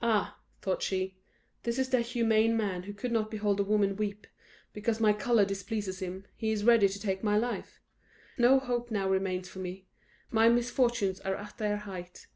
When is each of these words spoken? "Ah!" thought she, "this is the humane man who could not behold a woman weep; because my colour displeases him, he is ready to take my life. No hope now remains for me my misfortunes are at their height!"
"Ah!" 0.00 0.40
thought 0.62 0.82
she, 0.82 1.18
"this 1.64 1.78
is 1.78 1.90
the 1.90 2.00
humane 2.00 2.56
man 2.56 2.84
who 2.84 2.94
could 2.94 3.12
not 3.12 3.30
behold 3.30 3.60
a 3.60 3.62
woman 3.62 3.94
weep; 3.94 4.26
because 4.72 5.00
my 5.00 5.12
colour 5.12 5.44
displeases 5.44 5.98
him, 6.00 6.24
he 6.34 6.50
is 6.50 6.64
ready 6.64 6.88
to 6.88 6.98
take 6.98 7.22
my 7.22 7.36
life. 7.36 7.78
No 8.38 8.58
hope 8.58 8.90
now 8.90 9.06
remains 9.10 9.50
for 9.50 9.58
me 9.58 9.86
my 10.30 10.48
misfortunes 10.48 11.20
are 11.20 11.36
at 11.36 11.58
their 11.58 11.76
height!" 11.76 12.26